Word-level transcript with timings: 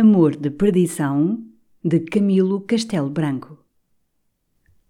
Amor 0.00 0.34
de 0.34 0.48
Perdição, 0.48 1.44
de 1.84 2.00
Camilo 2.00 2.62
Castelo 2.62 3.10
Branco. 3.10 3.62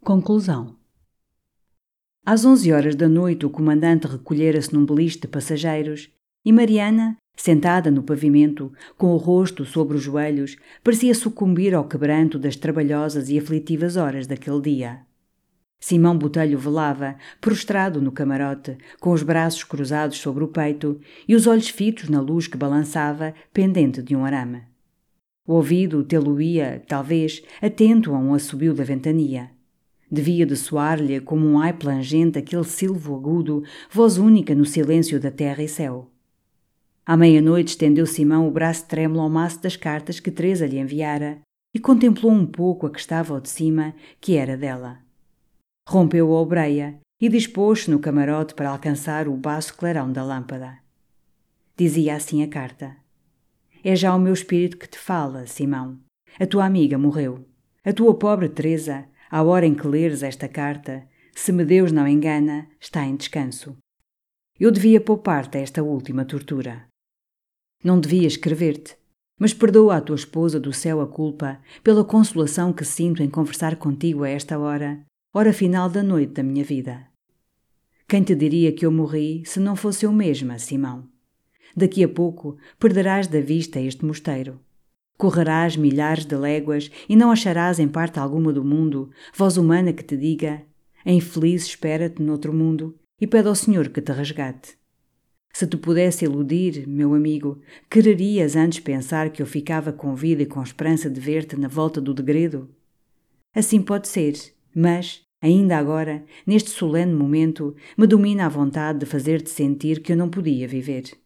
Conclusão. 0.04 0.76
Às 2.24 2.44
onze 2.44 2.72
horas 2.72 2.94
da 2.94 3.08
noite, 3.08 3.44
o 3.44 3.50
comandante 3.50 4.06
recolhera-se 4.06 4.72
num 4.72 4.86
beliche 4.86 5.18
de 5.18 5.26
passageiros 5.26 6.12
e 6.44 6.52
Mariana, 6.52 7.16
sentada 7.36 7.90
no 7.90 8.04
pavimento, 8.04 8.72
com 8.96 9.08
o 9.08 9.16
rosto 9.16 9.64
sobre 9.64 9.96
os 9.96 10.02
joelhos, 10.04 10.56
parecia 10.84 11.12
sucumbir 11.12 11.74
ao 11.74 11.88
quebranto 11.88 12.38
das 12.38 12.54
trabalhosas 12.54 13.28
e 13.30 13.36
aflitivas 13.36 13.96
horas 13.96 14.28
daquele 14.28 14.60
dia. 14.60 15.00
Simão 15.80 16.16
Botelho 16.16 16.56
velava, 16.56 17.16
prostrado 17.40 18.00
no 18.00 18.12
camarote, 18.12 18.78
com 19.00 19.10
os 19.10 19.24
braços 19.24 19.64
cruzados 19.64 20.18
sobre 20.18 20.44
o 20.44 20.48
peito 20.48 21.00
e 21.26 21.34
os 21.34 21.48
olhos 21.48 21.68
fitos 21.68 22.08
na 22.08 22.20
luz 22.20 22.46
que 22.46 22.56
balançava, 22.56 23.34
pendente 23.52 24.04
de 24.04 24.14
um 24.14 24.24
arame. 24.24 24.69
O 25.50 25.54
ouvido 25.54 26.04
tê-lo-ia, 26.04 26.80
talvez, 26.86 27.42
atento 27.60 28.14
a 28.14 28.18
um 28.20 28.34
assobio 28.34 28.72
da 28.72 28.84
ventania. 28.84 29.50
Devia 30.08 30.46
de 30.46 30.54
soar-lhe 30.54 31.18
como 31.20 31.44
um 31.44 31.58
ai 31.58 31.72
plangente 31.72 32.38
aquele 32.38 32.62
silvo 32.62 33.16
agudo, 33.16 33.64
voz 33.90 34.16
única 34.16 34.54
no 34.54 34.64
silêncio 34.64 35.18
da 35.18 35.28
terra 35.28 35.60
e 35.60 35.66
céu. 35.66 36.08
À 37.04 37.16
meia-noite 37.16 37.70
estendeu 37.70 38.06
Simão 38.06 38.46
o 38.46 38.50
braço 38.52 38.86
trêmulo 38.86 39.22
ao 39.22 39.28
maço 39.28 39.60
das 39.60 39.74
cartas 39.74 40.20
que 40.20 40.30
Teresa 40.30 40.68
lhe 40.68 40.78
enviara 40.78 41.40
e 41.74 41.80
contemplou 41.80 42.30
um 42.30 42.46
pouco 42.46 42.86
a 42.86 42.90
que 42.90 43.00
estava 43.00 43.34
ao 43.34 43.40
de 43.40 43.48
cima, 43.48 43.92
que 44.20 44.36
era 44.36 44.56
dela. 44.56 44.98
Rompeu 45.88 46.32
a 46.32 46.40
obreia 46.40 47.00
e 47.20 47.28
dispôs-se 47.28 47.90
no 47.90 47.98
camarote 47.98 48.54
para 48.54 48.70
alcançar 48.70 49.26
o 49.26 49.36
baço 49.36 49.76
clarão 49.76 50.12
da 50.12 50.22
lâmpada. 50.22 50.78
Dizia 51.76 52.14
assim 52.14 52.40
a 52.40 52.46
carta: 52.46 52.94
É 53.82 53.96
já 53.96 54.14
o 54.14 54.18
meu 54.18 54.32
espírito 54.32 54.76
que 54.76 54.88
te 54.88 54.98
fala, 54.98 55.46
Simão. 55.46 55.98
A 56.38 56.46
tua 56.46 56.64
amiga 56.64 56.98
morreu. 56.98 57.46
A 57.84 57.92
tua 57.92 58.14
pobre 58.14 58.48
Teresa, 58.48 59.06
à 59.30 59.42
hora 59.42 59.66
em 59.66 59.74
que 59.74 59.86
leres 59.86 60.22
esta 60.22 60.48
carta, 60.48 61.06
se 61.34 61.52
me 61.52 61.64
Deus 61.64 61.90
não 61.90 62.06
engana, 62.06 62.68
está 62.78 63.04
em 63.04 63.16
descanso. 63.16 63.76
Eu 64.58 64.70
devia 64.70 65.00
poupar-te 65.00 65.58
esta 65.58 65.82
última 65.82 66.24
tortura. 66.24 66.86
Não 67.82 67.98
devia 67.98 68.26
escrever-te, 68.26 68.96
mas 69.38 69.54
perdoa 69.54 69.96
à 69.96 70.00
tua 70.02 70.16
esposa 70.16 70.60
do 70.60 70.72
céu 70.72 71.00
a 71.00 71.06
culpa 71.06 71.58
pela 71.82 72.04
consolação 72.04 72.74
que 72.74 72.84
sinto 72.84 73.22
em 73.22 73.30
conversar 73.30 73.76
contigo 73.76 74.22
a 74.22 74.28
esta 74.28 74.58
hora 74.58 75.02
hora 75.32 75.52
final 75.52 75.88
da 75.88 76.02
noite 76.02 76.34
da 76.34 76.42
minha 76.42 76.64
vida. 76.64 77.06
Quem 78.08 78.22
te 78.22 78.34
diria 78.34 78.72
que 78.72 78.84
eu 78.84 78.90
morri 78.90 79.44
se 79.46 79.60
não 79.60 79.76
fosse 79.76 80.04
eu 80.04 80.12
mesma, 80.12 80.58
Simão? 80.58 81.08
Daqui 81.76 82.02
a 82.04 82.08
pouco 82.08 82.56
perderás 82.78 83.26
da 83.26 83.40
vista 83.40 83.80
este 83.80 84.04
mosteiro. 84.04 84.60
Correrás 85.16 85.76
milhares 85.76 86.24
de 86.24 86.36
léguas 86.36 86.90
e 87.08 87.14
não 87.14 87.30
acharás 87.30 87.78
em 87.78 87.88
parte 87.88 88.18
alguma 88.18 88.52
do 88.52 88.64
mundo 88.64 89.10
voz 89.34 89.56
humana 89.56 89.92
que 89.92 90.02
te 90.02 90.16
diga: 90.16 90.62
a 91.04 91.12
infeliz 91.12 91.66
espera-te 91.66 92.22
noutro 92.22 92.52
mundo 92.52 92.98
e 93.20 93.26
pede 93.26 93.48
ao 93.48 93.54
Senhor 93.54 93.88
que 93.88 94.00
te 94.00 94.12
resgate. 94.12 94.78
Se 95.52 95.66
te 95.66 95.76
pudesse 95.76 96.24
iludir, 96.24 96.86
meu 96.86 97.12
amigo, 97.12 97.60
quererias 97.90 98.54
antes 98.54 98.80
pensar 98.80 99.30
que 99.30 99.42
eu 99.42 99.46
ficava 99.46 99.92
com 99.92 100.14
vida 100.14 100.42
e 100.42 100.46
com 100.46 100.62
esperança 100.62 101.10
de 101.10 101.20
ver-te 101.20 101.56
na 101.56 101.68
volta 101.68 102.00
do 102.00 102.14
degredo? 102.14 102.68
Assim 103.54 103.82
pode 103.82 104.06
ser, 104.06 104.34
mas, 104.74 105.22
ainda 105.42 105.76
agora, 105.76 106.24
neste 106.46 106.70
solene 106.70 107.12
momento, 107.12 107.74
me 107.98 108.06
domina 108.06 108.46
a 108.46 108.48
vontade 108.48 109.00
de 109.00 109.06
fazer-te 109.06 109.50
sentir 109.50 110.00
que 110.00 110.12
eu 110.12 110.16
não 110.16 110.30
podia 110.30 110.68
viver. 110.68 111.19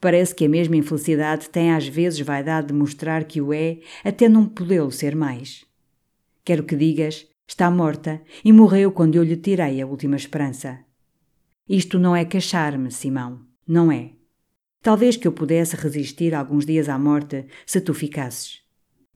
Parece 0.00 0.34
que 0.34 0.44
a 0.44 0.48
mesma 0.48 0.76
infelicidade 0.76 1.48
tem 1.48 1.72
às 1.72 1.86
vezes 1.88 2.20
vaidade 2.20 2.68
de 2.68 2.74
mostrar 2.74 3.24
que 3.24 3.40
o 3.40 3.52
é, 3.52 3.78
até 4.04 4.28
não 4.28 4.46
podê-lo 4.46 4.90
ser 4.90 5.16
mais. 5.16 5.64
Quero 6.44 6.64
que 6.64 6.76
digas, 6.76 7.26
está 7.48 7.70
morta 7.70 8.20
e 8.44 8.52
morreu 8.52 8.92
quando 8.92 9.16
eu 9.16 9.22
lhe 9.22 9.36
tirei 9.36 9.80
a 9.80 9.86
última 9.86 10.16
esperança. 10.16 10.78
Isto 11.68 11.98
não 11.98 12.14
é 12.14 12.24
queixar-me, 12.24 12.92
Simão, 12.92 13.40
não 13.66 13.90
é. 13.90 14.12
Talvez 14.82 15.16
que 15.16 15.26
eu 15.26 15.32
pudesse 15.32 15.74
resistir 15.74 16.34
alguns 16.34 16.64
dias 16.64 16.88
à 16.88 16.98
morte 16.98 17.46
se 17.64 17.80
tu 17.80 17.92
ficasses. 17.92 18.60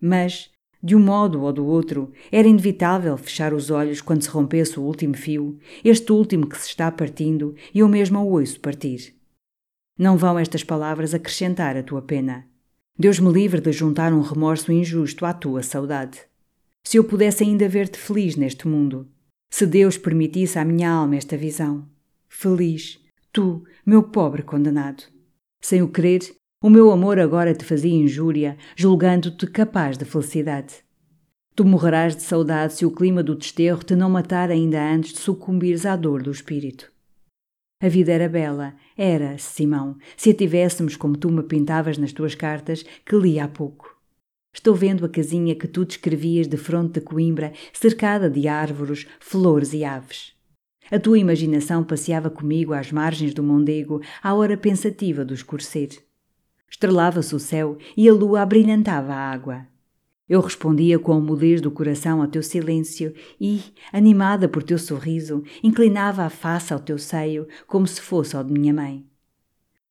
Mas, 0.00 0.50
de 0.82 0.96
um 0.96 0.98
modo 0.98 1.42
ou 1.42 1.52
do 1.52 1.64
outro, 1.64 2.10
era 2.32 2.48
inevitável 2.48 3.16
fechar 3.16 3.52
os 3.52 3.70
olhos 3.70 4.00
quando 4.00 4.22
se 4.22 4.30
rompesse 4.30 4.80
o 4.80 4.82
último 4.82 5.14
fio, 5.14 5.58
este 5.84 6.10
último 6.10 6.48
que 6.48 6.58
se 6.58 6.68
está 6.68 6.90
partindo 6.90 7.54
e 7.72 7.80
eu 7.80 7.88
mesmo 7.88 8.18
o 8.18 8.32
ouço 8.32 8.58
partir. 8.58 9.19
Não 10.00 10.16
vão 10.16 10.38
estas 10.38 10.64
palavras 10.64 11.12
acrescentar 11.12 11.76
a 11.76 11.82
tua 11.82 12.00
pena. 12.00 12.46
Deus 12.98 13.20
me 13.20 13.30
livre 13.30 13.60
de 13.60 13.70
juntar 13.70 14.14
um 14.14 14.22
remorso 14.22 14.72
injusto 14.72 15.26
à 15.26 15.34
tua 15.34 15.62
saudade. 15.62 16.22
Se 16.82 16.96
eu 16.96 17.04
pudesse 17.04 17.44
ainda 17.44 17.68
ver-te 17.68 17.98
feliz 17.98 18.34
neste 18.34 18.66
mundo, 18.66 19.06
se 19.50 19.66
Deus 19.66 19.98
permitisse 19.98 20.58
à 20.58 20.64
minha 20.64 20.90
alma 20.90 21.16
esta 21.16 21.36
visão. 21.36 21.86
Feliz, 22.30 22.98
tu, 23.30 23.62
meu 23.84 24.02
pobre 24.02 24.42
condenado. 24.42 25.02
Sem 25.60 25.82
o 25.82 25.88
querer, 25.88 26.20
o 26.64 26.70
meu 26.70 26.90
amor 26.90 27.18
agora 27.18 27.52
te 27.52 27.66
fazia 27.66 27.92
injúria, 27.92 28.56
julgando-te 28.74 29.46
capaz 29.48 29.98
de 29.98 30.06
felicidade. 30.06 30.76
Tu 31.54 31.62
morrerás 31.62 32.16
de 32.16 32.22
saudade 32.22 32.72
se 32.72 32.86
o 32.86 32.90
clima 32.90 33.22
do 33.22 33.34
desterro 33.34 33.84
te 33.84 33.94
não 33.94 34.08
matar 34.08 34.50
ainda 34.50 34.82
antes 34.82 35.12
de 35.12 35.18
sucumbires 35.18 35.84
à 35.84 35.94
dor 35.94 36.22
do 36.22 36.30
espírito. 36.30 36.89
A 37.82 37.88
vida 37.88 38.12
era 38.12 38.28
bela, 38.28 38.74
era, 38.94 39.38
Simão, 39.38 39.96
se 40.14 40.28
a 40.28 40.34
tivéssemos 40.34 40.96
como 40.96 41.16
tu 41.16 41.30
me 41.30 41.42
pintavas 41.42 41.96
nas 41.96 42.12
tuas 42.12 42.34
cartas, 42.34 42.84
que 43.06 43.16
li 43.16 43.40
há 43.40 43.48
pouco. 43.48 43.98
Estou 44.52 44.74
vendo 44.74 45.06
a 45.06 45.08
casinha 45.08 45.54
que 45.54 45.66
tu 45.66 45.86
descrevias 45.86 46.46
de 46.46 46.58
fronte 46.58 46.94
de 46.94 47.00
Coimbra, 47.00 47.54
cercada 47.72 48.28
de 48.28 48.46
árvores, 48.46 49.06
flores 49.18 49.72
e 49.72 49.82
aves. 49.82 50.34
A 50.90 50.98
tua 50.98 51.18
imaginação 51.18 51.82
passeava 51.82 52.28
comigo 52.28 52.74
às 52.74 52.92
margens 52.92 53.32
do 53.32 53.42
Mondego, 53.42 54.02
à 54.22 54.34
hora 54.34 54.58
pensativa 54.58 55.24
do 55.24 55.32
escurecer. 55.32 55.88
Estrelava-se 56.68 57.34
o 57.34 57.38
céu 57.38 57.78
e 57.96 58.06
a 58.08 58.12
lua 58.12 58.42
abrilhantava 58.42 59.14
a 59.14 59.30
água. 59.30 59.66
Eu 60.30 60.40
respondia 60.40 60.96
com 60.96 61.12
a 61.12 61.18
mudez 61.18 61.60
do 61.60 61.72
coração 61.72 62.22
ao 62.22 62.28
teu 62.28 62.40
silêncio 62.40 63.12
e, 63.40 63.64
animada 63.92 64.48
por 64.48 64.62
teu 64.62 64.78
sorriso, 64.78 65.42
inclinava 65.60 66.22
a 66.22 66.30
face 66.30 66.72
ao 66.72 66.78
teu 66.78 66.98
seio 66.98 67.48
como 67.66 67.84
se 67.84 68.00
fosse 68.00 68.36
ao 68.36 68.44
de 68.44 68.52
minha 68.52 68.72
mãe. 68.72 69.04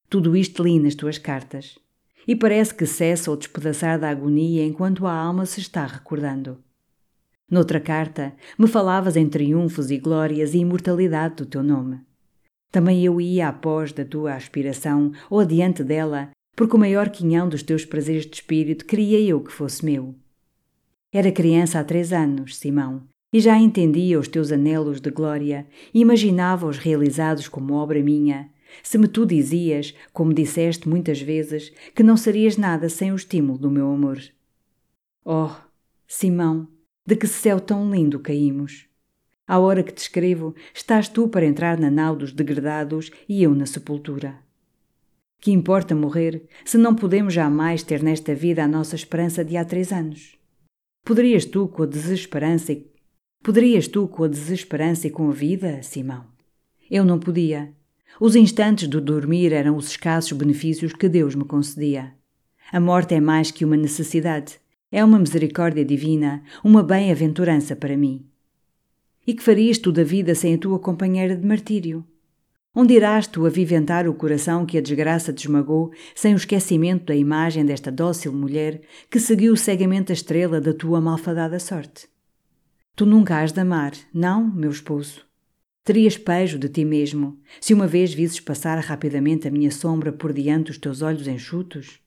Tudo 0.10 0.38
isto 0.38 0.64
li 0.64 0.80
nas 0.80 0.96
tuas 0.96 1.18
cartas. 1.18 1.78
E 2.26 2.38
parece 2.38 2.74
que 2.74 2.86
cessa 2.86 3.30
o 3.30 3.36
despedaçar 3.36 4.00
da 4.00 4.10
agonia 4.10 4.66
enquanto 4.66 5.06
a 5.06 5.14
alma 5.14 5.46
se 5.46 5.60
está 5.60 5.86
recordando. 5.86 6.64
Noutra 7.52 7.82
carta, 7.82 8.34
me 8.58 8.66
falavas 8.66 9.18
em 9.18 9.28
triunfos 9.28 9.92
e 9.92 9.98
glórias 9.98 10.54
e 10.54 10.60
imortalidade 10.60 11.36
do 11.36 11.46
teu 11.46 11.62
nome. 11.62 12.00
Também 12.72 13.04
eu 13.04 13.20
ia 13.20 13.50
após 13.50 13.92
da 13.92 14.06
tua 14.06 14.36
aspiração 14.36 15.12
ou 15.30 15.42
adiante 15.42 15.84
dela, 15.84 16.30
porque 16.56 16.78
o 16.78 16.80
maior 16.80 17.10
quinhão 17.10 17.50
dos 17.50 17.62
teus 17.62 17.84
prazeres 17.84 18.26
de 18.26 18.36
espírito 18.36 18.86
queria 18.86 19.20
eu 19.20 19.42
que 19.42 19.52
fosse 19.52 19.84
meu. 19.84 20.16
Era 21.12 21.32
criança 21.32 21.80
há 21.80 21.84
três 21.84 22.14
anos, 22.14 22.56
Simão, 22.58 23.04
e 23.34 23.40
já 23.40 23.58
entendia 23.58 24.20
os 24.20 24.28
teus 24.28 24.52
anelos 24.52 25.02
de 25.02 25.10
glória 25.10 25.68
e 25.92 26.02
imaginava-os 26.02 26.78
realizados 26.78 27.48
como 27.48 27.74
obra 27.74 28.02
minha, 28.04 28.50
se 28.84 28.98
me 29.00 29.08
tu 29.08 29.26
dizias, 29.26 29.96
como 30.14 30.34
disseste 30.34 30.88
muitas 30.88 31.20
vezes, 31.20 31.72
que 31.96 32.04
não 32.04 32.16
serias 32.16 32.58
nada 32.58 32.90
sem 32.90 33.12
o 33.12 33.16
estímulo 33.16 33.58
do 33.58 33.72
meu 33.72 33.92
amor. 33.92 34.20
Oh, 35.26 35.50
Simão, 36.08 36.68
de 37.04 37.16
que 37.16 37.26
céu 37.26 37.60
tão 37.60 37.90
lindo 37.90 38.20
caímos! 38.20 38.88
À 39.48 39.58
hora 39.58 39.82
que 39.82 39.92
te 39.92 39.98
escrevo, 39.98 40.54
estás 40.76 41.10
tu 41.10 41.28
para 41.28 41.46
entrar 41.46 41.80
na 41.80 41.90
nau 41.90 42.16
dos 42.16 42.32
degredados 42.32 43.10
e 43.28 43.42
eu 43.42 43.56
na 43.56 43.66
sepultura. 43.66 44.38
Que 45.40 45.50
importa 45.50 45.96
morrer 45.96 46.48
se 46.64 46.78
não 46.78 46.94
podemos 46.94 47.34
jamais 47.34 47.82
ter 47.82 48.04
nesta 48.04 48.36
vida 48.36 48.64
a 48.64 48.68
nossa 48.68 48.96
esperança 48.96 49.44
de 49.44 49.58
há 49.58 49.66
três 49.66 49.92
anos? 49.92 50.39
Poderias 51.04 51.46
tu 51.46 51.68
com 51.68 51.84
a 51.84 51.86
desesperança 51.86 52.74
e... 52.74 52.88
Poderias 53.42 53.88
tu 53.88 54.08
com 54.08 54.24
a 54.24 54.28
desesperança 54.28 55.08
e 55.08 55.10
com 55.10 55.30
a 55.30 55.34
vida, 55.34 55.82
Simão? 55.82 56.26
Eu 56.90 57.06
não 57.06 57.20
podia. 57.20 57.74
Os 58.20 58.36
instantes 58.36 58.88
do 58.88 59.00
dormir 59.00 59.54
eram 59.54 59.76
os 59.76 59.88
escassos 59.88 60.38
benefícios 60.38 60.94
que 60.94 61.08
Deus 61.08 61.36
me 61.36 61.46
concedia. 61.46 62.14
A 62.72 62.80
morte 62.80 63.16
é 63.16 63.20
mais 63.20 63.50
que 63.50 63.66
uma 63.66 63.78
necessidade. 63.78 64.60
É 64.92 65.04
uma 65.04 65.20
misericórdia 65.20 65.86
divina, 65.86 66.44
uma 66.64 66.84
bem-aventurança 66.84 67.76
para 67.76 67.96
mim. 67.96 68.26
E 69.26 69.34
que 69.34 69.44
farias 69.44 69.78
tu 69.78 69.92
da 69.92 70.04
vida 70.04 70.34
sem 70.34 70.56
a 70.56 70.58
tua 70.58 70.80
companheira 70.80 71.36
de 71.36 71.46
martírio? 71.46 72.04
Onde 72.76 72.94
irás 72.94 73.26
tu 73.26 73.46
aviventar 73.46 74.08
o 74.08 74.14
coração 74.14 74.66
que 74.66 74.78
a 74.78 74.82
desgraça 74.82 75.34
te 75.34 75.46
esmagou, 75.46 75.92
sem 76.14 76.34
o 76.34 76.38
esquecimento 76.38 77.06
da 77.06 77.16
imagem 77.16 77.66
desta 77.66 77.92
dócil 77.92 78.32
mulher 78.32 78.82
que 79.10 79.20
seguiu 79.20 79.56
cegamente 79.56 80.12
a 80.12 80.14
estrela 80.14 80.62
da 80.62 80.74
tua 80.74 81.02
malfadada 81.02 81.60
sorte? 81.60 82.08
Tu 82.96 83.06
nunca 83.06 83.42
has 83.42 83.52
de 83.52 83.62
amar, 83.62 83.94
não, 84.14 84.46
meu 84.46 84.70
esposo. 84.70 85.26
Terias 85.84 86.18
pejo 86.18 86.60
de 86.60 86.70
ti 86.70 86.86
mesmo, 86.86 87.40
se 87.60 87.74
uma 87.74 87.88
vez 87.88 88.14
visses 88.14 88.40
passar 88.40 88.78
rapidamente 88.80 89.48
a 89.48 89.52
minha 89.52 89.72
sombra 89.72 90.12
por 90.12 90.32
diante 90.32 90.68
dos 90.68 90.78
teus 90.78 91.02
olhos 91.02 91.28
enxutos? 91.28 92.00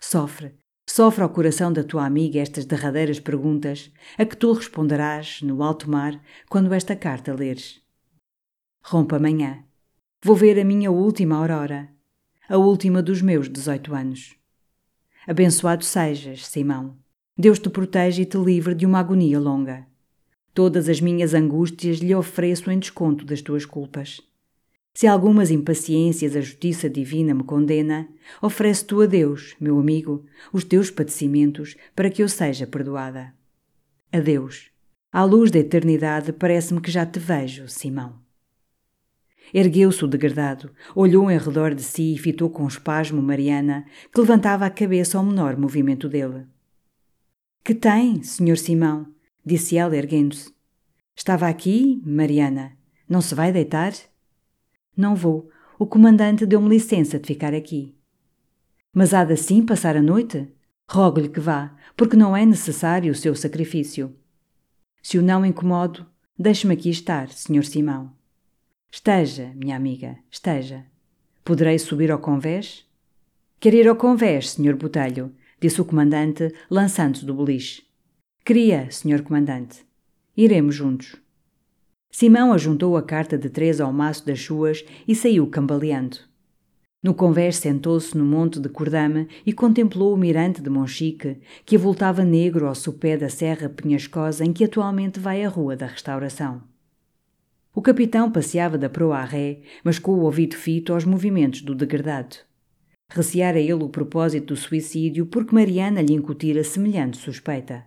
Sofre, 0.00 0.54
Sofre 0.92 1.22
ao 1.22 1.30
coração 1.30 1.72
da 1.72 1.84
tua 1.84 2.04
amiga 2.04 2.40
estas 2.40 2.64
derradeiras 2.64 3.20
perguntas, 3.20 3.92
a 4.18 4.24
que 4.24 4.36
tu 4.36 4.52
responderás 4.52 5.40
no 5.40 5.62
alto 5.62 5.88
mar 5.88 6.20
quando 6.48 6.74
esta 6.74 6.96
carta 6.96 7.32
leres. 7.32 7.80
Rompa 8.82 9.14
amanhã. 9.14 9.69
Vou 10.22 10.36
ver 10.36 10.60
a 10.60 10.64
minha 10.64 10.90
última 10.90 11.36
aurora, 11.36 11.88
a 12.46 12.58
última 12.58 13.02
dos 13.02 13.22
meus 13.22 13.48
dezoito 13.48 13.94
anos. 13.94 14.36
Abençoado 15.26 15.82
sejas, 15.82 16.46
Simão. 16.46 16.98
Deus 17.38 17.58
te 17.58 17.70
proteja 17.70 18.20
e 18.20 18.26
te 18.26 18.36
livre 18.36 18.74
de 18.74 18.84
uma 18.84 18.98
agonia 18.98 19.40
longa. 19.40 19.86
Todas 20.52 20.90
as 20.90 21.00
minhas 21.00 21.32
angústias 21.32 22.00
lhe 22.00 22.14
ofereço 22.14 22.70
em 22.70 22.78
desconto 22.78 23.24
das 23.24 23.40
tuas 23.40 23.64
culpas. 23.64 24.20
Se 24.92 25.06
algumas 25.06 25.50
impaciências 25.50 26.36
a 26.36 26.42
justiça 26.42 26.90
divina 26.90 27.32
me 27.32 27.42
condena, 27.42 28.06
oferece 28.42 28.84
tu 28.84 29.00
a 29.00 29.06
Deus, 29.06 29.56
meu 29.58 29.78
amigo, 29.78 30.26
os 30.52 30.64
teus 30.64 30.90
padecimentos 30.90 31.76
para 31.96 32.10
que 32.10 32.22
eu 32.22 32.28
seja 32.28 32.66
perdoada. 32.66 33.32
Adeus. 34.12 34.70
À 35.10 35.24
luz 35.24 35.50
da 35.50 35.60
eternidade, 35.60 36.30
parece-me 36.30 36.82
que 36.82 36.90
já 36.90 37.06
te 37.06 37.18
vejo, 37.18 37.66
Simão. 37.68 38.20
Ergueu-se 39.52 40.04
o 40.04 40.08
degradado, 40.08 40.70
olhou 40.94 41.30
em 41.30 41.38
redor 41.38 41.74
de 41.74 41.82
si 41.82 42.14
e 42.14 42.18
fitou 42.18 42.48
com 42.50 42.66
espasmo 42.66 43.20
Mariana, 43.20 43.84
que 44.12 44.20
levantava 44.20 44.66
a 44.66 44.70
cabeça 44.70 45.18
ao 45.18 45.24
menor 45.24 45.56
movimento 45.56 46.08
dele. 46.08 46.46
Que 47.64 47.74
tem, 47.74 48.22
senhor 48.22 48.56
Simão? 48.56 49.06
disse 49.44 49.76
ela, 49.76 49.96
erguendo-se. 49.96 50.52
Estava 51.16 51.48
aqui, 51.48 52.00
Mariana. 52.04 52.72
Não 53.08 53.20
se 53.20 53.34
vai 53.34 53.52
deitar? 53.52 53.92
Não 54.96 55.14
vou. 55.14 55.50
O 55.78 55.86
comandante 55.86 56.46
deu-me 56.46 56.68
licença 56.68 57.18
de 57.18 57.26
ficar 57.26 57.54
aqui. 57.54 57.94
Mas 58.92 59.12
há 59.12 59.24
de 59.24 59.32
assim 59.32 59.64
passar 59.64 59.96
a 59.96 60.02
noite? 60.02 60.48
Rogo-lhe 60.88 61.28
que 61.28 61.40
vá, 61.40 61.76
porque 61.96 62.16
não 62.16 62.36
é 62.36 62.44
necessário 62.44 63.12
o 63.12 63.14
seu 63.14 63.34
sacrifício. 63.34 64.14
Se 65.02 65.18
o 65.18 65.22
não 65.22 65.46
incomodo, 65.46 66.06
deixe-me 66.38 66.74
aqui 66.74 66.90
estar, 66.90 67.28
senhor 67.28 67.64
Simão. 67.64 68.19
Esteja, 68.92 69.52
minha 69.54 69.76
amiga, 69.76 70.18
esteja. 70.28 70.84
Poderei 71.44 71.78
subir 71.78 72.10
ao 72.10 72.18
convés? 72.18 72.84
Quer 73.60 73.72
ir 73.72 73.86
ao 73.86 73.94
convés, 73.94 74.50
senhor 74.50 74.74
Botelho, 74.74 75.32
disse 75.60 75.80
o 75.80 75.84
comandante, 75.84 76.52
lançando-se 76.68 77.24
do 77.24 77.32
beliche. 77.32 77.84
Queria, 78.44 78.90
senhor 78.90 79.22
comandante. 79.22 79.86
Iremos 80.36 80.74
juntos. 80.74 81.14
Simão 82.10 82.52
ajuntou 82.52 82.96
a 82.96 83.02
carta 83.02 83.38
de 83.38 83.48
Teresa 83.48 83.84
ao 83.84 83.92
maço 83.92 84.26
das 84.26 84.42
suas 84.42 84.84
e 85.06 85.14
saiu 85.14 85.46
cambaleando. 85.46 86.18
No 87.00 87.14
convés 87.14 87.56
sentou-se 87.56 88.18
no 88.18 88.24
monte 88.24 88.58
de 88.58 88.68
Cordame 88.68 89.28
e 89.46 89.52
contemplou 89.52 90.12
o 90.12 90.18
mirante 90.18 90.60
de 90.60 90.68
Monchique, 90.68 91.38
que 91.64 91.76
avultava 91.76 92.24
negro 92.24 92.66
ao 92.66 92.74
sopé 92.74 93.16
da 93.16 93.28
serra 93.28 93.68
penhascosa 93.68 94.44
em 94.44 94.52
que 94.52 94.64
atualmente 94.64 95.20
vai 95.20 95.44
a 95.44 95.48
Rua 95.48 95.76
da 95.76 95.86
Restauração. 95.86 96.69
O 97.72 97.80
capitão 97.80 98.30
passeava 98.30 98.76
da 98.76 98.90
proa 98.90 99.18
à 99.18 99.24
ré, 99.24 99.60
mas 99.84 99.98
com 99.98 100.12
o 100.12 100.22
ouvido 100.22 100.56
fito 100.56 100.92
aos 100.92 101.04
movimentos 101.04 101.62
do 101.62 101.74
degradado. 101.74 102.36
Receara 103.08 103.60
ele 103.60 103.72
o 103.74 103.88
propósito 103.88 104.54
do 104.54 104.56
suicídio 104.56 105.26
porque 105.26 105.54
Mariana 105.54 106.02
lhe 106.02 106.12
incutira 106.12 106.64
semelhante 106.64 107.16
suspeita. 107.16 107.84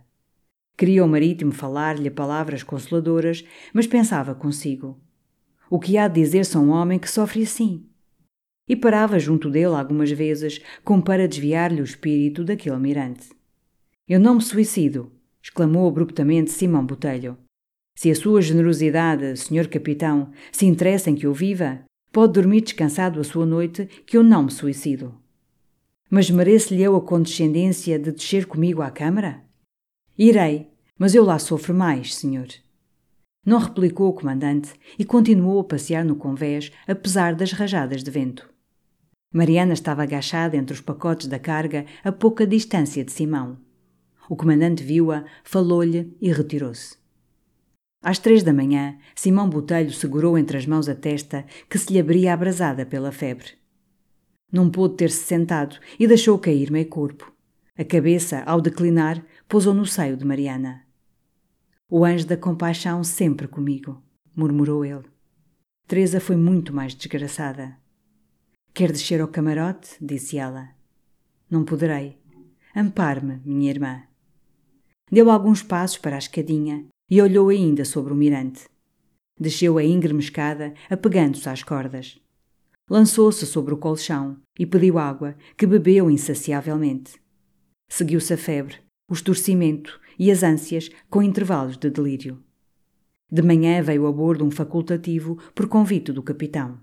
Queria 0.77 1.03
o 1.03 1.07
marítimo 1.07 1.51
falar-lhe 1.51 2.09
palavras 2.09 2.63
consoladoras, 2.63 3.45
mas 3.73 3.85
pensava 3.85 4.33
consigo: 4.33 4.99
o 5.69 5.79
que 5.79 5.97
há 5.97 6.07
de 6.07 6.21
dizer-se 6.21 6.55
a 6.57 6.59
um 6.59 6.69
homem 6.69 6.97
que 6.97 7.09
sofre 7.09 7.43
assim? 7.43 7.85
E 8.67 8.75
parava 8.75 9.19
junto 9.19 9.49
dele 9.49 9.75
algumas 9.75 10.11
vezes, 10.11 10.61
como 10.83 11.03
para 11.03 11.27
desviar-lhe 11.27 11.81
o 11.81 11.85
espírito 11.85 12.43
daquele 12.43 12.77
mirante. 12.77 13.29
Eu 14.07 14.19
não 14.19 14.35
me 14.35 14.41
suicido, 14.41 15.11
exclamou 15.41 15.87
abruptamente 15.87 16.51
Simão 16.51 16.85
Botelho. 16.85 17.37
Se 17.95 18.09
a 18.09 18.15
sua 18.15 18.41
generosidade, 18.41 19.37
senhor 19.37 19.67
capitão, 19.67 20.31
se 20.51 20.65
interessa 20.65 21.09
em 21.09 21.15
que 21.15 21.25
eu 21.25 21.33
viva, 21.33 21.83
pode 22.11 22.33
dormir 22.33 22.61
descansado 22.61 23.19
a 23.19 23.23
sua 23.23 23.45
noite, 23.45 23.87
que 24.05 24.17
eu 24.17 24.23
não 24.23 24.43
me 24.43 24.51
suicido. 24.51 25.15
Mas 26.09 26.29
mereço-lhe 26.29 26.81
eu 26.81 26.95
a 26.95 27.01
condescendência 27.01 27.97
de 27.97 28.11
descer 28.11 28.45
comigo 28.45 28.81
à 28.81 28.91
câmara? 28.91 29.43
Irei, 30.17 30.69
mas 30.97 31.15
eu 31.15 31.23
lá 31.23 31.39
sofro 31.39 31.73
mais, 31.73 32.15
senhor. 32.15 32.47
Não 33.45 33.57
replicou 33.57 34.09
o 34.09 34.13
comandante 34.13 34.71
e 34.97 35.03
continuou 35.03 35.59
a 35.59 35.63
passear 35.63 36.05
no 36.05 36.15
convés, 36.15 36.71
apesar 36.87 37.35
das 37.35 37.51
rajadas 37.51 38.03
de 38.03 38.09
vento. 38.09 38.49
Mariana 39.33 39.73
estava 39.73 40.03
agachada 40.03 40.55
entre 40.55 40.73
os 40.73 40.81
pacotes 40.81 41.27
da 41.27 41.39
carga 41.39 41.85
a 42.03 42.11
pouca 42.11 42.45
distância 42.45 43.03
de 43.03 43.11
Simão. 43.11 43.57
O 44.29 44.35
comandante 44.35 44.83
viu-a, 44.83 45.25
falou-lhe 45.43 46.15
e 46.21 46.31
retirou-se. 46.31 47.02
Às 48.03 48.19
três 48.19 48.43
da 48.43 48.51
manhã, 48.51 48.97
Simão 49.15 49.49
Botelho 49.49 49.93
segurou 49.93 50.37
entre 50.37 50.57
as 50.57 50.65
mãos 50.65 50.89
a 50.89 50.93
testa 50.93 51.45
que 51.69 51.79
se 51.79 51.93
lhe 51.93 52.01
abria 52.01 52.33
abrasada 52.33 52.85
pela 52.85 53.13
febre. 53.13 53.51
Não 54.51 54.69
pôde 54.69 54.97
ter-se 54.97 55.23
sentado 55.23 55.77
e 55.97 56.05
deixou 56.05 56.37
cair 56.37 56.69
meio 56.69 56.89
corpo. 56.89 57.31
A 57.77 57.85
cabeça, 57.85 58.43
ao 58.45 58.59
declinar, 58.59 59.25
pousou 59.47 59.73
no 59.73 59.85
seio 59.85 60.17
de 60.17 60.25
Mariana. 60.25 60.83
O 61.89 62.03
anjo 62.03 62.27
da 62.27 62.35
compaixão 62.35 63.05
sempre 63.05 63.47
comigo, 63.47 64.03
murmurou 64.35 64.83
ele. 64.83 65.05
Teresa 65.87 66.19
foi 66.19 66.35
muito 66.35 66.73
mais 66.73 66.93
desgraçada. 66.93 67.77
Quer 68.73 68.91
descer 68.91 69.21
ao 69.21 69.29
camarote? 69.29 69.95
disse 70.01 70.37
ela. 70.37 70.71
Não 71.49 71.63
poderei. 71.63 72.19
Ampare-me, 72.75 73.39
minha 73.45 73.69
irmã. 73.69 74.03
Deu 75.09 75.29
alguns 75.31 75.63
passos 75.63 75.97
para 75.97 76.15
a 76.15 76.19
escadinha 76.19 76.85
e 77.09 77.21
olhou 77.21 77.49
ainda 77.49 77.85
sobre 77.85 78.13
o 78.13 78.15
mirante. 78.15 78.67
Desceu 79.39 79.77
a 79.77 79.83
íngreme 79.83 80.19
escada, 80.19 80.73
apegando-se 80.89 81.49
às 81.49 81.63
cordas. 81.63 82.19
Lançou-se 82.89 83.45
sobre 83.45 83.73
o 83.73 83.77
colchão 83.77 84.37
e 84.57 84.65
pediu 84.65 84.99
água, 84.99 85.35
que 85.57 85.65
bebeu 85.65 86.09
insaciavelmente. 86.09 87.13
Seguiu-se 87.89 88.33
a 88.33 88.37
febre, 88.37 88.77
o 89.09 89.13
estorcimento 89.13 89.99
e 90.17 90.29
as 90.31 90.43
ânsias 90.43 90.89
com 91.09 91.21
intervalos 91.21 91.77
de 91.77 91.89
delírio. 91.89 92.43
De 93.31 93.41
manhã 93.41 93.81
veio 93.81 94.05
a 94.05 94.11
bordo 94.11 94.45
um 94.45 94.51
facultativo 94.51 95.37
por 95.55 95.67
convite 95.67 96.11
do 96.11 96.21
capitão. 96.21 96.79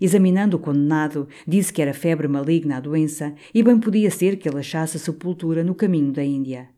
Examinando 0.00 0.56
o 0.56 0.60
condenado, 0.60 1.26
disse 1.46 1.72
que 1.72 1.82
era 1.82 1.92
febre 1.92 2.28
maligna 2.28 2.76
a 2.76 2.80
doença 2.80 3.34
e 3.52 3.62
bem 3.62 3.80
podia 3.80 4.10
ser 4.10 4.36
que 4.36 4.48
ele 4.48 4.58
achasse 4.58 4.98
sepultura 4.98 5.64
no 5.64 5.74
caminho 5.74 6.12
da 6.12 6.22
Índia. 6.22 6.68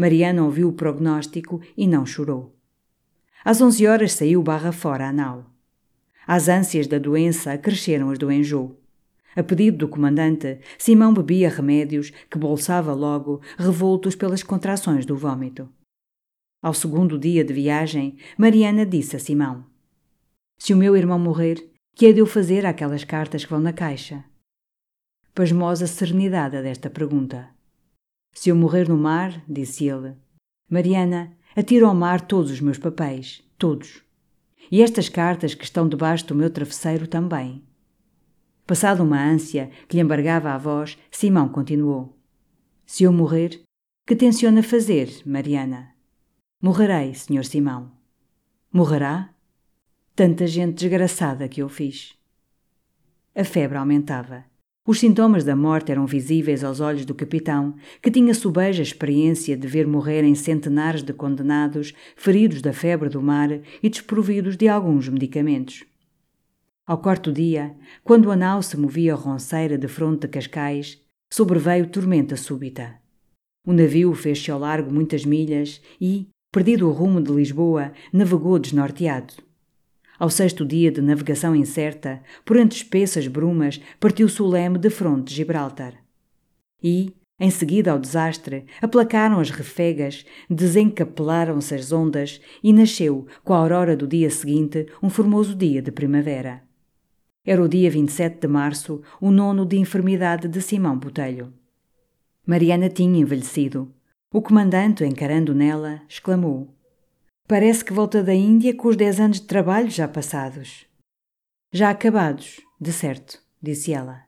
Mariana 0.00 0.42
ouviu 0.42 0.66
o 0.66 0.72
prognóstico 0.72 1.60
e 1.76 1.86
não 1.86 2.06
chorou. 2.06 2.56
Às 3.44 3.60
onze 3.60 3.86
horas 3.86 4.14
saiu 4.14 4.42
barra 4.42 4.72
fora 4.72 5.06
a 5.06 5.12
nau. 5.12 5.44
As 6.26 6.48
ânsias 6.48 6.86
da 6.86 6.98
doença 6.98 7.52
acresceram 7.52 8.08
as 8.08 8.18
do 8.18 8.32
enjoo. 8.32 8.80
A 9.36 9.42
pedido 9.42 9.76
do 9.76 9.88
comandante, 9.88 10.58
Simão 10.78 11.12
bebia 11.12 11.50
remédios 11.50 12.08
que 12.30 12.38
bolsava 12.38 12.94
logo, 12.94 13.42
revoltos 13.58 14.16
pelas 14.16 14.42
contrações 14.42 15.04
do 15.04 15.14
vômito. 15.14 15.68
Ao 16.62 16.72
segundo 16.72 17.18
dia 17.18 17.44
de 17.44 17.52
viagem, 17.52 18.16
Mariana 18.38 18.86
disse 18.86 19.16
a 19.16 19.18
Simão: 19.18 19.66
Se 20.56 20.72
o 20.72 20.78
meu 20.78 20.96
irmão 20.96 21.18
morrer, 21.18 21.62
que 21.94 22.06
é 22.06 22.12
de 22.14 22.20
eu 22.20 22.26
fazer 22.26 22.64
aquelas 22.64 23.04
cartas 23.04 23.44
que 23.44 23.50
vão 23.50 23.60
na 23.60 23.74
caixa? 23.74 24.24
Pasmosa 25.34 25.86
serenidade 25.86 26.62
desta 26.62 26.88
pergunta. 26.88 27.59
Se 28.32 28.50
eu 28.50 28.56
morrer 28.56 28.88
no 28.88 28.96
mar, 28.96 29.42
disse 29.48 29.86
ele, 29.88 30.16
Mariana, 30.68 31.36
atiro 31.56 31.86
ao 31.86 31.94
mar 31.94 32.20
todos 32.20 32.50
os 32.50 32.60
meus 32.60 32.78
papéis, 32.78 33.42
todos. 33.58 34.02
E 34.70 34.82
estas 34.82 35.08
cartas 35.08 35.54
que 35.54 35.64
estão 35.64 35.88
debaixo 35.88 36.26
do 36.26 36.34
meu 36.34 36.50
travesseiro 36.50 37.06
também. 37.06 37.64
Passado 38.66 39.02
uma 39.02 39.20
ânsia 39.20 39.70
que 39.88 39.96
lhe 39.96 40.02
embargava 40.02 40.50
a 40.50 40.58
voz, 40.58 40.96
Simão 41.10 41.48
continuou: 41.48 42.16
Se 42.86 43.02
eu 43.02 43.12
morrer, 43.12 43.60
que 44.06 44.14
tenciona 44.14 44.62
fazer, 44.62 45.22
Mariana? 45.26 45.94
Morrerei, 46.62 47.14
senhor 47.14 47.44
Simão. 47.44 47.90
Morrerá? 48.72 49.34
Tanta 50.14 50.46
gente 50.46 50.74
desgraçada 50.74 51.48
que 51.48 51.62
eu 51.62 51.68
fiz. 51.68 52.16
A 53.34 53.44
febre 53.44 53.78
aumentava. 53.78 54.49
Os 54.90 54.98
sintomas 54.98 55.44
da 55.44 55.54
morte 55.54 55.92
eram 55.92 56.04
visíveis 56.04 56.64
aos 56.64 56.80
olhos 56.80 57.04
do 57.04 57.14
capitão, 57.14 57.76
que 58.02 58.10
tinha 58.10 58.34
sobeja 58.34 58.82
experiência 58.82 59.56
de 59.56 59.68
ver 59.68 59.86
morrerem 59.86 60.34
centenares 60.34 61.00
de 61.00 61.12
condenados 61.12 61.94
feridos 62.16 62.60
da 62.60 62.72
febre 62.72 63.08
do 63.08 63.22
mar 63.22 63.52
e 63.80 63.88
desprovidos 63.88 64.56
de 64.56 64.66
alguns 64.66 65.08
medicamentos. 65.08 65.84
Ao 66.84 66.98
quarto 66.98 67.30
dia, 67.30 67.76
quando 68.02 68.32
a 68.32 68.36
nau 68.36 68.64
se 68.64 68.76
movia 68.76 69.14
ronceira 69.14 69.78
de 69.78 69.86
fronte 69.86 70.22
de 70.22 70.28
Cascais, 70.28 71.00
sobreveio 71.32 71.88
tormenta 71.88 72.36
súbita. 72.36 72.96
O 73.64 73.72
navio 73.72 74.12
fez-se 74.12 74.50
ao 74.50 74.58
largo 74.58 74.92
muitas 74.92 75.24
milhas 75.24 75.80
e, 76.00 76.26
perdido 76.50 76.88
o 76.88 76.92
rumo 76.92 77.20
de 77.20 77.30
Lisboa, 77.30 77.92
navegou 78.12 78.58
desnorteado. 78.58 79.34
Ao 80.20 80.28
sexto 80.28 80.66
dia 80.66 80.92
de 80.92 81.00
navegação 81.00 81.56
incerta, 81.56 82.22
por 82.44 82.58
entre 82.58 82.76
espessas 82.76 83.26
brumas, 83.26 83.80
partiu-se 83.98 84.42
o 84.42 84.46
leme 84.46 84.76
de 84.76 84.90
fronte 84.90 85.32
Gibraltar. 85.32 85.94
E, 86.82 87.14
Em 87.42 87.48
seguida 87.48 87.90
ao 87.90 87.98
desastre, 87.98 88.66
aplacaram 88.82 89.40
as 89.40 89.48
refegas, 89.48 90.26
desencapelaram-se 90.50 91.74
as 91.74 91.90
ondas 91.90 92.38
e 92.62 92.70
nasceu, 92.70 93.26
com 93.42 93.54
a 93.54 93.56
aurora 93.56 93.96
do 93.96 94.06
dia 94.06 94.28
seguinte, 94.28 94.86
um 95.02 95.08
formoso 95.08 95.54
dia 95.54 95.80
de 95.80 95.90
primavera. 95.90 96.62
Era 97.42 97.62
o 97.62 97.66
dia 97.66 97.90
27 97.90 98.40
de 98.40 98.46
março, 98.46 99.00
o 99.18 99.30
nono 99.30 99.64
de 99.64 99.78
enfermidade 99.78 100.48
de 100.48 100.60
Simão 100.60 100.98
Botelho. 100.98 101.50
Mariana 102.46 102.90
tinha 102.90 103.20
envelhecido. 103.20 103.90
O 104.30 104.42
comandante, 104.42 105.02
encarando 105.02 105.54
nela, 105.54 106.02
exclamou: 106.06 106.68
Parece 107.50 107.84
que 107.84 107.92
volta 107.92 108.22
da 108.22 108.32
Índia 108.32 108.72
com 108.72 108.86
os 108.86 108.94
dez 108.94 109.18
anos 109.18 109.40
de 109.40 109.46
trabalho 109.48 109.90
já 109.90 110.06
passados. 110.06 110.86
Já 111.72 111.90
acabados, 111.90 112.60
de 112.80 112.92
certo, 112.92 113.42
disse 113.60 113.92
ela. 113.92 114.22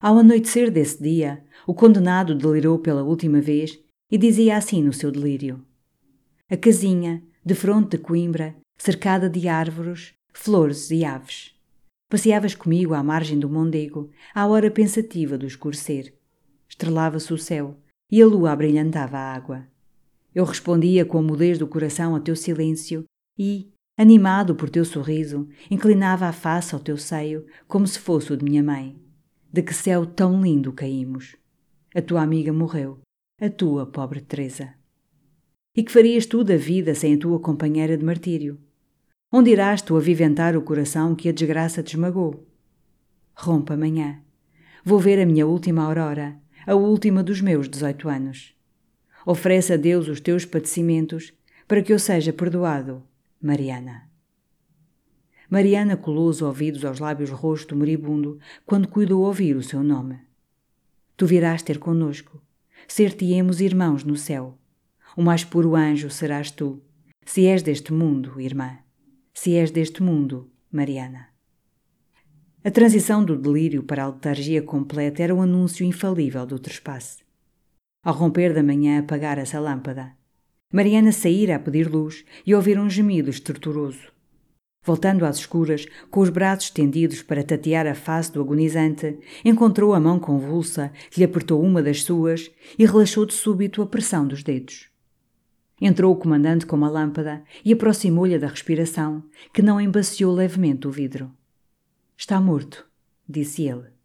Ao 0.00 0.16
anoitecer 0.16 0.70
desse 0.70 1.02
dia, 1.02 1.44
o 1.66 1.74
condenado 1.74 2.36
delirou 2.36 2.78
pela 2.78 3.02
última 3.02 3.40
vez 3.40 3.76
e 4.08 4.16
dizia 4.16 4.56
assim 4.56 4.80
no 4.80 4.92
seu 4.92 5.10
delírio: 5.10 5.66
A 6.48 6.56
casinha, 6.56 7.24
de 7.44 7.56
fronte 7.56 7.96
de 7.96 7.98
Coimbra, 7.98 8.54
cercada 8.76 9.28
de 9.28 9.48
árvores, 9.48 10.14
flores 10.32 10.92
e 10.92 11.04
aves. 11.04 11.56
Passeavas 12.08 12.54
comigo 12.54 12.94
à 12.94 13.02
margem 13.02 13.36
do 13.36 13.50
Mondego, 13.50 14.12
à 14.32 14.46
hora 14.46 14.70
pensativa 14.70 15.36
do 15.36 15.44
escurecer. 15.44 16.14
Estrelava-se 16.68 17.32
o 17.32 17.36
céu 17.36 17.76
e 18.08 18.22
a 18.22 18.26
lua 18.26 18.52
abrilhantava 18.52 19.18
a 19.18 19.34
água. 19.34 19.66
Eu 20.34 20.44
respondia 20.44 21.04
com 21.04 21.18
a 21.18 21.22
mudez 21.22 21.58
do 21.58 21.66
coração 21.66 22.14
ao 22.14 22.20
teu 22.20 22.36
silêncio 22.36 23.04
e, 23.38 23.72
animado 23.96 24.54
por 24.54 24.68
teu 24.68 24.84
sorriso, 24.84 25.48
inclinava 25.70 26.26
a 26.26 26.32
face 26.32 26.74
ao 26.74 26.80
teu 26.80 26.96
seio 26.96 27.46
como 27.66 27.86
se 27.86 27.98
fosse 27.98 28.32
o 28.32 28.36
de 28.36 28.44
minha 28.44 28.62
mãe. 28.62 29.00
De 29.52 29.62
que 29.62 29.72
céu 29.74 30.04
tão 30.04 30.42
lindo 30.42 30.72
caímos! 30.72 31.36
A 31.94 32.02
tua 32.02 32.22
amiga 32.22 32.52
morreu, 32.52 33.00
a 33.40 33.48
tua 33.48 33.86
pobre 33.86 34.20
Teresa. 34.20 34.74
E 35.74 35.82
que 35.82 35.90
farias 35.90 36.26
tu 36.26 36.44
da 36.44 36.56
vida 36.56 36.94
sem 36.94 37.14
a 37.14 37.18
tua 37.18 37.40
companheira 37.40 37.96
de 37.96 38.04
martírio? 38.04 38.60
Onde 39.32 39.50
irás 39.50 39.80
tu 39.80 39.96
aviventar 39.96 40.56
o 40.56 40.62
coração 40.62 41.14
que 41.14 41.28
a 41.28 41.32
desgraça 41.32 41.82
te 41.82 41.94
esmagou? 41.94 42.46
Rompa 43.34 43.74
amanhã. 43.74 44.20
Vou 44.84 44.98
ver 44.98 45.20
a 45.20 45.26
minha 45.26 45.46
última 45.46 45.84
aurora, 45.84 46.38
a 46.66 46.74
última 46.74 47.22
dos 47.22 47.40
meus 47.40 47.68
dezoito 47.68 48.08
anos. 48.08 48.57
Oferece 49.30 49.74
a 49.74 49.76
Deus 49.76 50.08
os 50.08 50.22
teus 50.22 50.46
padecimentos 50.46 51.34
para 51.66 51.82
que 51.82 51.92
eu 51.92 51.98
seja 51.98 52.32
perdoado, 52.32 53.02
Mariana. 53.38 54.08
Mariana 55.50 55.98
colou 55.98 56.30
os 56.30 56.40
ouvidos 56.40 56.82
aos 56.82 56.98
lábios 56.98 57.28
roxos 57.28 57.66
do 57.66 57.76
moribundo 57.76 58.38
quando 58.64 58.88
cuidou 58.88 59.20
ouvir 59.20 59.54
o 59.54 59.62
seu 59.62 59.82
nome. 59.82 60.18
Tu 61.14 61.26
virás 61.26 61.62
ter 61.62 61.78
conosco. 61.78 62.40
Ser-te-emos 62.88 63.60
irmãos 63.60 64.02
no 64.02 64.16
céu. 64.16 64.56
O 65.14 65.20
mais 65.20 65.44
puro 65.44 65.76
anjo 65.76 66.08
serás 66.08 66.50
tu, 66.50 66.82
se 67.26 67.44
és 67.44 67.62
deste 67.62 67.92
mundo, 67.92 68.40
irmã. 68.40 68.78
Se 69.34 69.54
és 69.56 69.70
deste 69.70 70.02
mundo, 70.02 70.50
Mariana. 70.72 71.28
A 72.64 72.70
transição 72.70 73.22
do 73.22 73.36
delírio 73.36 73.82
para 73.82 74.04
a 74.04 74.08
letargia 74.08 74.62
completa 74.62 75.22
era 75.22 75.34
o 75.34 75.42
anúncio 75.42 75.84
infalível 75.84 76.46
do 76.46 76.58
trespasse. 76.58 77.27
Ao 78.02 78.14
romper 78.14 78.54
da 78.54 78.62
manhã 78.62 79.00
apagara-se 79.00 79.56
a 79.56 79.60
lâmpada. 79.60 80.12
Mariana 80.72 81.10
saíra 81.10 81.56
a 81.56 81.58
pedir 81.58 81.90
luz 81.90 82.24
e 82.46 82.54
ouvira 82.54 82.80
um 82.80 82.88
gemido 82.88 83.28
estruturoso. 83.28 84.12
Voltando 84.84 85.26
às 85.26 85.38
escuras, 85.38 85.86
com 86.10 86.20
os 86.20 86.30
braços 86.30 86.66
estendidos 86.66 87.22
para 87.22 87.42
tatear 87.42 87.86
a 87.86 87.94
face 87.94 88.32
do 88.32 88.40
agonizante, 88.40 89.18
encontrou 89.44 89.92
a 89.92 90.00
mão 90.00 90.18
convulsa 90.18 90.92
que 91.10 91.18
lhe 91.20 91.24
apertou 91.24 91.60
uma 91.62 91.82
das 91.82 92.04
suas 92.04 92.50
e 92.78 92.86
relaxou 92.86 93.26
de 93.26 93.34
súbito 93.34 93.82
a 93.82 93.86
pressão 93.86 94.26
dos 94.26 94.42
dedos. 94.42 94.88
Entrou 95.80 96.12
o 96.12 96.16
comandante 96.16 96.66
com 96.66 96.76
uma 96.76 96.88
lâmpada 96.88 97.42
e 97.64 97.72
aproximou-lhe 97.72 98.38
da 98.38 98.46
respiração, 98.46 99.22
que 99.52 99.62
não 99.62 99.80
embaciou 99.80 100.32
levemente 100.32 100.86
o 100.86 100.90
vidro. 100.90 101.30
Está 102.16 102.40
morto, 102.40 102.86
disse 103.28 103.64
ele. 103.64 103.97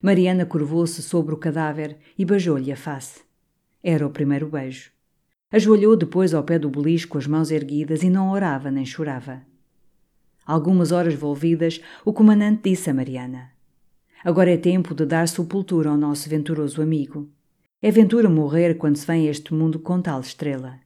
Mariana 0.00 0.46
curvou-se 0.46 1.02
sobre 1.02 1.34
o 1.34 1.36
cadáver 1.36 1.98
e 2.16 2.24
beijou-lhe 2.24 2.70
a 2.70 2.76
face. 2.76 3.22
Era 3.82 4.06
o 4.06 4.10
primeiro 4.10 4.48
beijo. 4.48 4.92
Ajoelhou 5.50 5.96
depois 5.96 6.32
ao 6.32 6.44
pé 6.44 6.56
do 6.56 6.70
belisco 6.70 7.12
com 7.12 7.18
as 7.18 7.26
mãos 7.26 7.50
erguidas 7.50 8.04
e 8.04 8.10
não 8.10 8.30
orava 8.30 8.70
nem 8.70 8.86
chorava. 8.86 9.42
Algumas 10.46 10.92
horas 10.92 11.14
volvidas, 11.14 11.80
o 12.04 12.12
comandante 12.12 12.70
disse 12.70 12.88
a 12.88 12.94
Mariana: 12.94 13.50
Agora 14.24 14.52
é 14.52 14.56
tempo 14.56 14.94
de 14.94 15.04
dar 15.04 15.26
sepultura 15.26 15.90
ao 15.90 15.96
nosso 15.96 16.28
venturoso 16.28 16.80
amigo. 16.80 17.28
É 17.82 17.90
ventura 17.90 18.30
morrer 18.30 18.74
quando 18.74 18.96
se 18.96 19.06
vem 19.06 19.26
a 19.26 19.30
este 19.30 19.52
mundo 19.52 19.80
com 19.80 20.00
tal 20.00 20.20
estrela. 20.20 20.78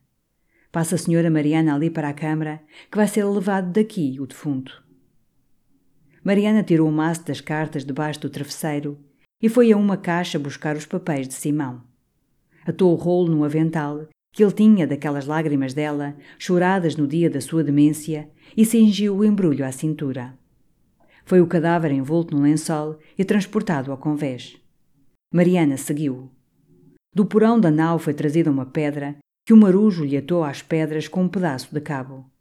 Passa 0.71 0.95
a 0.95 0.99
senhora 0.99 1.31
Mariana 1.31 1.75
ali 1.75 1.91
para 1.91 2.09
a 2.09 2.15
câmara, 2.15 2.63
que 2.91 2.97
vai 2.97 3.07
ser 3.07 3.25
levado 3.25 3.73
daqui 3.73 4.19
o 4.19 4.27
defunto. 4.27 4.82
Mariana 6.25 6.63
tirou 6.63 6.89
o 6.89 6.93
maço 6.93 7.25
das 7.25 7.41
cartas 7.41 7.85
debaixo 7.85 8.21
do 8.21 8.31
travesseiro 8.31 8.99
e 9.41 9.49
foi 9.49 9.73
a 9.73 9.77
uma 9.77 9.97
caixa 9.97 10.39
buscar 10.39 10.77
os 10.77 10.87
papéis 10.87 11.27
de 11.27 11.35
Simão. 11.35 11.83
Atou 12.65 12.93
o 12.93 12.97
rolo 12.97 13.29
no 13.29 13.45
avental 13.45 14.07
que 14.33 14.43
ele 14.43 14.53
tinha 14.53 14.87
daquelas 14.87 15.27
lágrimas 15.27 15.75
dela, 15.75 16.17
choradas 16.39 16.97
no 16.97 17.07
dia 17.07 17.29
da 17.29 17.41
sua 17.41 17.63
demência, 17.63 18.31
e 18.57 18.65
cingiu 18.65 19.17
o 19.17 19.25
embrulho 19.25 19.65
à 19.65 19.71
cintura. 19.71 20.39
Foi 21.27 21.41
o 21.41 21.47
cadáver 21.47 21.93
envolto 21.93 22.35
num 22.35 22.43
lençol 22.43 22.99
e 23.19 23.25
transportado 23.25 23.93
ao 23.93 23.99
convés. 23.99 24.59
Mariana 25.33 25.77
seguiu. 25.77 26.31
Do 27.15 27.27
porão 27.27 27.61
da 27.61 27.71
nau 27.71 27.99
foi 27.99 28.15
trazida 28.15 28.51
uma 28.51 28.65
pedra 28.65 29.17
que 29.45 29.53
o 29.53 29.57
marujo 29.57 30.05
lhe 30.05 30.17
atou 30.17 30.43
às 30.43 30.63
pedras 30.63 31.09
com 31.09 31.25
um 31.25 31.29
pedaço 31.29 31.75
de 31.75 31.81
cabo. 31.81 32.32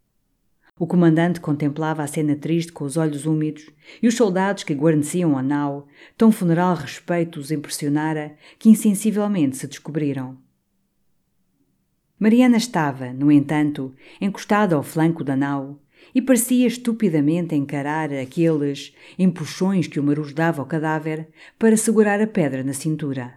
O 0.78 0.86
comandante 0.86 1.40
contemplava 1.40 2.02
a 2.02 2.06
cena 2.06 2.34
triste 2.34 2.72
com 2.72 2.84
os 2.84 2.96
olhos 2.96 3.26
úmidos 3.26 3.68
e 4.02 4.08
os 4.08 4.14
soldados 4.14 4.64
que 4.64 4.74
guarneciam 4.74 5.36
a 5.36 5.42
nau, 5.42 5.86
tão 6.16 6.32
funeral 6.32 6.74
respeito 6.74 7.38
os 7.38 7.50
impressionara 7.50 8.34
que 8.58 8.70
insensivelmente 8.70 9.56
se 9.56 9.66
descobriram. 9.66 10.38
Mariana 12.18 12.56
estava, 12.56 13.12
no 13.12 13.30
entanto, 13.30 13.94
encostada 14.20 14.74
ao 14.74 14.82
flanco 14.82 15.22
da 15.22 15.36
nau 15.36 15.78
e 16.14 16.22
parecia 16.22 16.66
estupidamente 16.66 17.54
encarar 17.54 18.12
aqueles 18.12 18.94
empuxões 19.18 19.86
que 19.86 20.00
o 20.00 20.02
Marus 20.02 20.32
dava 20.32 20.62
ao 20.62 20.66
cadáver 20.66 21.28
para 21.58 21.76
segurar 21.76 22.20
a 22.20 22.26
pedra 22.26 22.62
na 22.64 22.72
cintura. 22.72 23.34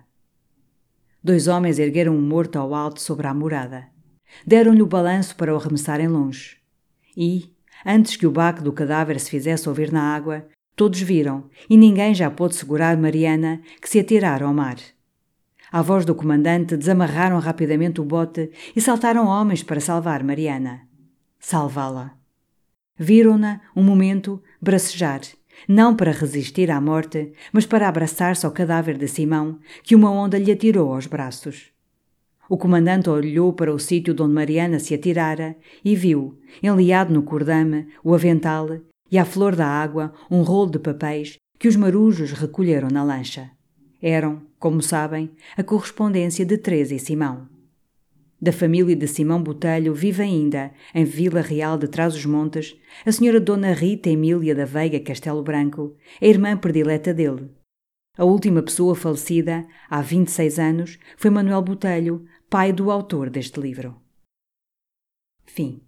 Dois 1.23 1.47
homens 1.47 1.79
ergueram 1.79 2.15
o 2.15 2.21
morto 2.21 2.57
ao 2.57 2.73
alto 2.73 3.01
sobre 3.01 3.27
a 3.27 3.33
morada. 3.33 3.87
Deram-lhe 4.45 4.81
o 4.81 4.87
balanço 4.87 5.35
para 5.35 5.53
o 5.53 5.57
arremessarem 5.57 6.07
longe. 6.07 6.64
E, 7.15 7.51
antes 7.85 8.15
que 8.15 8.27
o 8.27 8.31
baque 8.31 8.63
do 8.63 8.73
cadáver 8.73 9.19
se 9.19 9.29
fizesse 9.29 9.67
ouvir 9.69 9.91
na 9.91 10.15
água, 10.15 10.47
todos 10.75 10.99
viram, 10.99 11.49
e 11.69 11.77
ninguém 11.77 12.13
já 12.13 12.29
pôde 12.29 12.55
segurar 12.55 12.97
Mariana, 12.97 13.61
que 13.81 13.89
se 13.89 13.99
atiraram 13.99 14.47
ao 14.47 14.53
mar. 14.53 14.77
À 15.71 15.81
voz 15.81 16.05
do 16.05 16.15
comandante, 16.15 16.77
desamarraram 16.77 17.39
rapidamente 17.39 17.99
o 17.99 18.05
bote 18.05 18.51
e 18.75 18.81
saltaram 18.81 19.27
homens 19.27 19.63
para 19.63 19.79
salvar 19.79 20.23
Mariana. 20.23 20.81
Salvá-la. 21.39 22.17
Viram-na, 22.97 23.61
um 23.75 23.83
momento, 23.83 24.41
bracejar, 24.61 25.21
não 25.67 25.95
para 25.95 26.11
resistir 26.11 26.71
à 26.71 26.79
morte, 26.79 27.33
mas 27.51 27.65
para 27.65 27.89
abraçar-se 27.89 28.45
ao 28.45 28.51
cadáver 28.51 28.97
de 28.97 29.07
Simão, 29.07 29.59
que 29.83 29.95
uma 29.95 30.09
onda 30.09 30.37
lhe 30.37 30.51
atirou 30.51 30.93
aos 30.93 31.07
braços. 31.07 31.74
O 32.47 32.57
comandante 32.57 33.09
olhou 33.09 33.53
para 33.53 33.73
o 33.73 33.79
sítio 33.79 34.13
de 34.13 34.21
onde 34.21 34.33
Mariana 34.33 34.79
se 34.79 34.93
atirara 34.93 35.55
e 35.83 35.95
viu, 35.95 36.39
enliado 36.61 37.13
no 37.13 37.23
cordame, 37.23 37.87
o 38.03 38.13
avental 38.13 38.67
e, 39.11 39.17
à 39.17 39.25
flor 39.25 39.55
da 39.55 39.67
água, 39.67 40.13
um 40.29 40.41
rolo 40.41 40.71
de 40.71 40.79
papéis 40.79 41.37
que 41.57 41.67
os 41.67 41.75
marujos 41.75 42.31
recolheram 42.33 42.89
na 42.89 43.03
lancha. 43.03 43.49
Eram, 44.01 44.41
como 44.59 44.81
sabem, 44.81 45.31
a 45.57 45.63
correspondência 45.63 46.45
de 46.45 46.57
Teresa 46.57 46.93
e 46.93 46.99
Simão. 46.99 47.47
Da 48.39 48.51
família 48.51 48.95
de 48.95 49.07
Simão 49.07 49.41
Botelho 49.41 49.93
vive 49.93 50.21
ainda, 50.21 50.71
em 50.93 51.03
Vila 51.03 51.41
Real 51.41 51.77
de 51.77 51.87
Trás-os-Montes, 51.87 52.75
a 53.03 53.11
senhora 53.11 53.39
Dona 53.39 53.73
Rita 53.73 54.09
Emília 54.09 54.53
da 54.53 54.65
Veiga 54.65 54.99
Castelo 54.99 55.41
Branco, 55.41 55.95
a 56.21 56.25
irmã 56.25 56.55
predileta 56.55 57.13
dele. 57.13 57.49
A 58.17 58.23
última 58.23 58.61
pessoa 58.61 58.95
falecida, 58.95 59.65
há 59.89 60.01
26 60.01 60.59
anos, 60.59 60.99
foi 61.17 61.29
Manuel 61.31 61.61
Botelho, 61.61 62.25
pai 62.55 62.71
do 62.71 62.89
autor 62.89 63.29
deste 63.29 63.59
livro. 63.59 64.01
Fim. 65.45 65.84